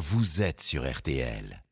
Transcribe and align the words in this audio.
vous 0.00 0.40
êtes 0.40 0.62
sur 0.62 0.90
RTL. 0.90 1.62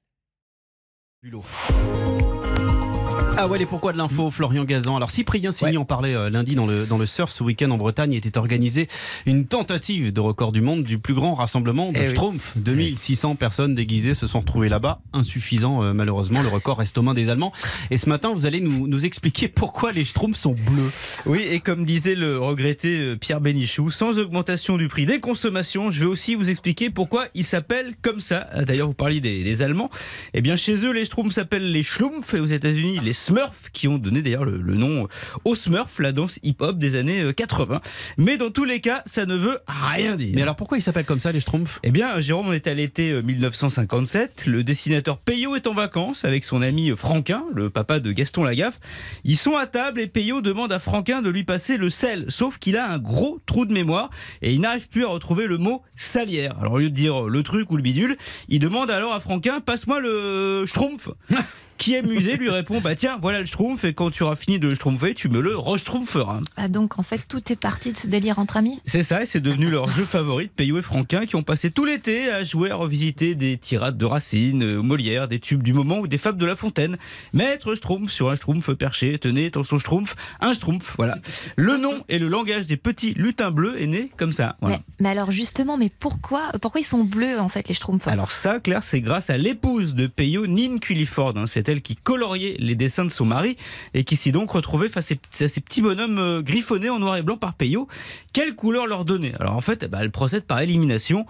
Ah 3.40 3.46
ouais, 3.46 3.56
les 3.56 3.66
pourquoi 3.66 3.92
de 3.92 3.98
l'info, 3.98 4.32
Florian 4.32 4.64
Gazan. 4.64 4.96
Alors 4.96 5.12
Cyprien 5.12 5.52
Signy 5.52 5.76
en 5.76 5.84
parlait 5.84 6.12
euh, 6.12 6.28
lundi 6.28 6.56
dans 6.56 6.66
le, 6.66 6.86
dans 6.86 6.98
le 6.98 7.06
surf. 7.06 7.30
Ce 7.30 7.44
week-end 7.44 7.70
en 7.70 7.76
Bretagne 7.76 8.12
était 8.14 8.36
organisée 8.36 8.88
une 9.26 9.46
tentative 9.46 10.12
de 10.12 10.20
record 10.20 10.50
du 10.50 10.60
monde 10.60 10.82
du 10.82 10.98
plus 10.98 11.14
grand 11.14 11.34
rassemblement 11.34 11.92
de 11.92 11.98
Eh 11.98 12.00
oui. 12.00 12.08
Schtroumpf. 12.08 12.54
2600 12.56 13.36
personnes 13.36 13.76
déguisées 13.76 14.14
se 14.14 14.26
sont 14.26 14.40
retrouvées 14.40 14.68
là-bas. 14.68 15.02
Insuffisant 15.12 15.84
euh, 15.84 15.92
malheureusement, 15.92 16.42
le 16.42 16.48
record 16.48 16.78
reste 16.78 16.98
aux 16.98 17.02
mains 17.02 17.14
des 17.14 17.28
Allemands. 17.28 17.52
Et 17.92 17.96
ce 17.96 18.08
matin, 18.08 18.32
vous 18.34 18.44
allez 18.44 18.60
nous, 18.60 18.88
nous 18.88 19.06
expliquer 19.06 19.46
pourquoi 19.46 19.92
les 19.92 20.04
Schtroumpfs 20.04 20.36
sont 20.36 20.54
bleus. 20.54 20.90
Oui, 21.24 21.42
et 21.48 21.60
comme 21.60 21.84
disait 21.84 22.16
le 22.16 22.40
regretté 22.40 22.98
euh, 22.98 23.16
Pierre 23.16 23.40
Bénichou, 23.40 23.92
sans 23.92 24.18
augmentation 24.18 24.76
du 24.76 24.88
prix 24.88 25.06
des 25.06 25.20
consommations, 25.20 25.92
je 25.92 26.00
vais 26.00 26.06
aussi 26.06 26.34
vous 26.34 26.50
expliquer 26.50 26.90
pourquoi 26.90 27.26
ils 27.36 27.44
s'appellent 27.44 27.94
comme 28.02 28.18
ça. 28.18 28.48
D'ailleurs, 28.66 28.88
vous 28.88 28.94
parliez 28.94 29.20
des, 29.20 29.44
des 29.44 29.62
Allemands. 29.62 29.90
Eh 30.34 30.40
bien, 30.40 30.56
chez 30.56 30.84
eux, 30.84 30.90
les 30.90 31.04
Schtroumpfs 31.04 31.34
s'appellent 31.34 31.70
les 31.70 31.84
Schlumpf, 31.84 32.34
et 32.34 32.40
aux 32.40 32.46
États-Unis, 32.46 32.98
les 33.00 33.12
Smurfs, 33.28 33.70
qui 33.74 33.88
ont 33.88 33.98
donné 33.98 34.22
d'ailleurs 34.22 34.46
le, 34.46 34.56
le 34.56 34.74
nom 34.74 35.06
au 35.44 35.54
Smurf, 35.54 35.98
la 35.98 36.12
danse 36.12 36.38
hip-hop 36.42 36.78
des 36.78 36.96
années 36.96 37.20
euh, 37.20 37.32
80. 37.34 37.82
Mais 38.16 38.38
dans 38.38 38.50
tous 38.50 38.64
les 38.64 38.80
cas, 38.80 39.02
ça 39.04 39.26
ne 39.26 39.36
veut 39.36 39.58
rien 39.66 40.16
dire. 40.16 40.32
Mais 40.34 40.40
alors 40.40 40.56
pourquoi 40.56 40.78
ils 40.78 40.82
s'appellent 40.82 41.04
comme 41.04 41.20
ça 41.20 41.30
les 41.30 41.40
Schtroumpfs? 41.40 41.78
Eh 41.82 41.90
bien, 41.90 42.20
Jérôme, 42.22 42.48
on 42.48 42.52
est 42.54 42.66
à 42.66 42.72
l'été 42.72 43.10
euh, 43.10 43.20
1957. 43.20 44.46
Le 44.46 44.64
dessinateur 44.64 45.18
Peyo 45.18 45.56
est 45.56 45.66
en 45.66 45.74
vacances 45.74 46.24
avec 46.24 46.42
son 46.42 46.62
ami 46.62 46.90
Franquin, 46.96 47.44
le 47.54 47.68
papa 47.68 48.00
de 48.00 48.12
Gaston 48.12 48.44
Lagaffe. 48.44 48.80
Ils 49.24 49.36
sont 49.36 49.56
à 49.56 49.66
table 49.66 50.00
et 50.00 50.06
Peyo 50.06 50.40
demande 50.40 50.72
à 50.72 50.78
Franquin 50.78 51.20
de 51.20 51.28
lui 51.28 51.44
passer 51.44 51.76
le 51.76 51.90
sel. 51.90 52.24
Sauf 52.28 52.56
qu'il 52.56 52.78
a 52.78 52.90
un 52.90 52.98
gros 52.98 53.40
trou 53.44 53.66
de 53.66 53.74
mémoire 53.74 54.08
et 54.40 54.54
il 54.54 54.60
n'arrive 54.62 54.88
plus 54.88 55.04
à 55.04 55.08
retrouver 55.08 55.46
le 55.46 55.58
mot 55.58 55.82
salière. 55.96 56.56
Alors, 56.60 56.72
au 56.72 56.78
lieu 56.78 56.88
de 56.88 56.94
dire 56.94 57.24
le 57.24 57.42
truc 57.42 57.70
ou 57.70 57.76
le 57.76 57.82
bidule, 57.82 58.16
il 58.48 58.58
demande 58.58 58.90
alors 58.90 59.12
à 59.12 59.20
Franquin 59.20 59.60
Passe-moi 59.60 60.00
le 60.00 60.64
schtroumpf. 60.66 61.10
Qui 61.78 61.94
est 61.94 62.02
musé 62.02 62.36
lui 62.36 62.50
répond 62.50 62.80
Bah 62.80 62.94
tiens, 62.96 63.18
voilà 63.22 63.38
le 63.40 63.46
schtroumpf 63.46 63.84
et 63.84 63.94
quand 63.94 64.10
tu 64.10 64.24
auras 64.24 64.34
fini 64.36 64.58
de 64.58 64.66
le 64.68 64.74
schtroumpfer, 64.74 65.14
tu 65.14 65.28
me 65.28 65.40
le 65.40 65.56
re-schtroumpferas. 65.56 66.40
Ah 66.56 66.68
donc 66.68 66.98
en 66.98 67.02
fait 67.04 67.20
tout 67.28 67.52
est 67.52 67.56
parti 67.56 67.92
de 67.92 67.96
ce 67.96 68.06
délire 68.08 68.38
entre 68.40 68.56
amis? 68.56 68.80
C'est 68.84 69.02
ça, 69.04 69.22
et 69.22 69.26
c'est 69.26 69.40
devenu 69.40 69.70
leur 69.70 69.88
jeu 69.88 70.04
favori 70.04 70.46
de 70.46 70.50
Peyo 70.50 70.78
et 70.78 70.82
Franquin 70.82 71.24
qui 71.24 71.36
ont 71.36 71.42
passé 71.44 71.70
tout 71.70 71.84
l'été 71.84 72.30
à 72.30 72.42
jouer 72.42 72.70
à 72.72 72.74
revisiter 72.76 73.34
des 73.36 73.56
tirades 73.58 73.96
de 73.96 74.04
Racine, 74.04 74.62
euh, 74.64 74.82
Molière, 74.82 75.28
des 75.28 75.38
tubes 75.38 75.62
du 75.62 75.72
moment 75.72 75.98
ou 76.00 76.06
des 76.08 76.18
fables 76.18 76.38
de 76.38 76.46
La 76.46 76.56
Fontaine. 76.56 76.96
Maître 77.32 77.74
Schtroumpf 77.74 78.10
sur 78.10 78.28
un 78.30 78.34
Schtroumpf 78.36 78.72
perché, 78.72 79.18
tenez 79.18 79.50
son 79.62 79.78
Schtroumpf, 79.78 80.16
un 80.40 80.52
Schtroumpf, 80.52 80.96
voilà. 80.96 81.18
Le 81.56 81.76
nom 81.76 82.04
et 82.08 82.18
le 82.18 82.28
langage 82.28 82.66
des 82.66 82.76
petits 82.76 83.14
lutins 83.14 83.50
bleus 83.52 83.80
est 83.80 83.86
né 83.86 84.10
comme 84.16 84.32
ça. 84.32 84.56
Voilà. 84.60 84.78
mais, 84.98 85.04
mais 85.04 85.08
alors 85.10 85.30
justement, 85.30 85.76
mais 85.76 85.90
pourquoi, 86.00 86.50
pourquoi 86.60 86.80
ils 86.80 86.84
sont 86.84 87.04
bleus 87.04 87.38
en 87.38 87.48
fait 87.48 87.68
les 87.68 87.74
Schtroumpfs? 87.74 88.08
Alors 88.08 88.32
ça, 88.32 88.58
Claire, 88.58 88.82
c'est 88.82 89.00
grâce 89.00 89.30
à 89.30 89.38
l'épouse 89.38 89.94
de 89.94 90.08
Peyo, 90.08 90.46
Nine 90.48 90.80
Culliford. 90.80 91.34
hein. 91.36 91.46
C'est 91.68 91.72
elle 91.72 91.82
qui 91.82 91.96
coloriait 91.96 92.56
les 92.58 92.74
dessins 92.74 93.04
de 93.04 93.10
son 93.10 93.26
mari 93.26 93.58
et 93.92 94.02
qui 94.02 94.16
s'est 94.16 94.30
donc 94.30 94.50
retrouvée 94.52 94.88
face 94.88 95.12
à 95.12 95.48
ces 95.48 95.60
petits 95.60 95.82
bonhommes 95.82 96.18
euh, 96.18 96.40
griffonnés 96.40 96.88
en 96.88 96.98
noir 96.98 97.18
et 97.18 97.22
blanc 97.22 97.36
par 97.36 97.52
Peyo. 97.52 97.88
Quelle 98.32 98.54
couleur 98.54 98.86
leur 98.86 99.04
donner? 99.04 99.34
Alors 99.38 99.54
en 99.54 99.60
fait, 99.60 99.84
ben, 99.84 99.98
elle 100.00 100.10
procède 100.10 100.44
par 100.44 100.62
élimination. 100.62 101.26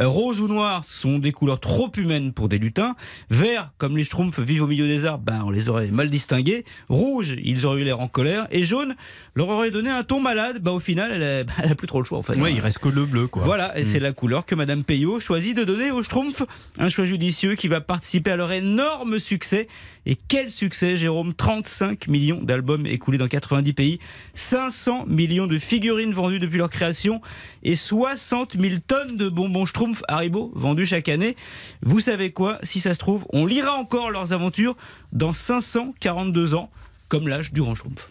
Euh, 0.00 0.08
rose 0.08 0.40
ou 0.40 0.48
noir 0.48 0.86
sont 0.86 1.18
des 1.18 1.30
couleurs 1.30 1.60
trop 1.60 1.92
humaines 1.94 2.32
pour 2.32 2.48
des 2.48 2.56
lutins. 2.56 2.96
Vert, 3.28 3.70
comme 3.76 3.98
les 3.98 4.04
schtroumpfs 4.04 4.40
vivent 4.40 4.62
au 4.62 4.66
milieu 4.66 4.86
des 4.86 5.04
arbres, 5.04 5.24
ben, 5.26 5.42
on 5.44 5.50
les 5.50 5.68
aurait 5.68 5.88
mal 5.88 6.08
distingués. 6.08 6.64
Rouge, 6.88 7.36
ils 7.44 7.66
auraient 7.66 7.82
eu 7.82 7.84
l'air 7.84 8.00
en 8.00 8.08
colère. 8.08 8.46
Et 8.50 8.64
jaune, 8.64 8.96
leur 9.34 9.50
aurait 9.50 9.70
donné 9.70 9.90
un 9.90 10.04
ton 10.04 10.20
malade. 10.20 10.60
Bah, 10.62 10.72
au 10.72 10.80
final, 10.80 11.12
elle 11.12 11.22
a, 11.22 11.44
bah, 11.44 11.52
elle 11.62 11.72
a 11.72 11.74
plus 11.74 11.86
trop 11.86 11.98
le 11.98 12.06
choix 12.06 12.16
en 12.16 12.22
fait. 12.22 12.38
Ouais, 12.38 12.54
il 12.54 12.60
reste 12.60 12.78
que 12.78 12.88
le 12.88 13.04
bleu 13.04 13.26
quoi. 13.26 13.42
Voilà, 13.42 13.78
et 13.78 13.84
c'est 13.84 14.00
la 14.00 14.12
couleur 14.12 14.46
que 14.46 14.54
Madame 14.54 14.84
Peyo 14.84 15.20
choisit 15.20 15.54
de 15.54 15.64
donner 15.64 15.90
aux 15.90 16.02
Schtroumpfs. 16.02 16.44
Un 16.78 16.88
choix 16.88 17.04
judicieux 17.04 17.56
qui 17.56 17.68
va 17.68 17.82
participer 17.82 18.30
à 18.30 18.36
leur 18.36 18.52
énorme 18.52 19.18
succès. 19.18 19.68
Et 20.06 20.16
quel 20.16 20.50
succès, 20.50 20.96
Jérôme? 20.96 21.32
35 21.34 22.08
millions 22.08 22.42
d'albums 22.42 22.86
écoulés 22.86 23.18
dans 23.18 23.28
90 23.28 23.72
pays, 23.72 23.98
500 24.34 25.06
millions 25.06 25.46
de 25.46 25.58
figurines 25.58 26.12
vendues 26.12 26.40
depuis 26.40 26.58
leur 26.58 26.70
création 26.70 27.20
et 27.62 27.76
60 27.76 28.60
000 28.60 28.76
tonnes 28.86 29.16
de 29.16 29.28
bonbons 29.28 29.66
Schtroumpf 29.66 30.02
Haribo 30.08 30.52
vendus 30.54 30.86
chaque 30.86 31.08
année. 31.08 31.36
Vous 31.82 32.00
savez 32.00 32.32
quoi? 32.32 32.58
Si 32.62 32.80
ça 32.80 32.94
se 32.94 32.98
trouve, 32.98 33.26
on 33.32 33.46
lira 33.46 33.74
encore 33.74 34.10
leurs 34.10 34.32
aventures 34.32 34.76
dans 35.12 35.32
542 35.32 36.54
ans, 36.54 36.70
comme 37.08 37.28
l'âge 37.28 37.52
du 37.52 37.60
grand 37.60 37.74
Schtroumpf. 37.74 38.08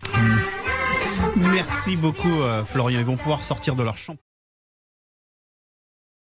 Merci 1.35 1.96
beaucoup 1.96 2.41
euh, 2.41 2.63
Florian. 2.63 3.00
Ils 3.00 3.06
vont 3.06 3.17
pouvoir 3.17 3.44
sortir 3.44 3.75
de 3.75 3.84
leur 3.84 3.97
champ. 3.97 4.16